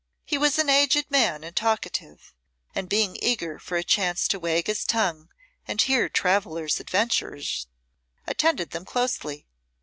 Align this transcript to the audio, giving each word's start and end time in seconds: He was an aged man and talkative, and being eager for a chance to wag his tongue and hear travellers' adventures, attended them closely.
He 0.25 0.39
was 0.39 0.57
an 0.57 0.67
aged 0.67 1.11
man 1.11 1.43
and 1.43 1.55
talkative, 1.55 2.33
and 2.73 2.89
being 2.89 3.19
eager 3.21 3.59
for 3.59 3.77
a 3.77 3.83
chance 3.83 4.27
to 4.29 4.39
wag 4.39 4.65
his 4.65 4.83
tongue 4.83 5.29
and 5.67 5.79
hear 5.79 6.09
travellers' 6.09 6.79
adventures, 6.79 7.67
attended 8.25 8.71
them 8.71 8.83
closely. 8.83 9.45